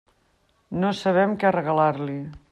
[0.85, 2.17] No sabem què regalar-li.